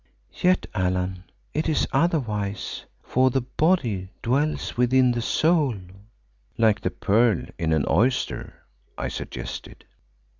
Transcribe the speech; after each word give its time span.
"Yet, 0.41 0.65
Allan, 0.73 1.25
it 1.53 1.69
is 1.69 1.87
otherwise, 1.91 2.85
for 3.03 3.29
the 3.29 3.41
body 3.41 4.09
dwells 4.23 4.75
within 4.75 5.11
the 5.11 5.21
soul." 5.21 5.75
"Like 6.57 6.81
the 6.81 6.89
pearl 6.89 7.45
in 7.59 7.71
an 7.71 7.85
oyster," 7.87 8.63
I 8.97 9.09
suggested. 9.09 9.85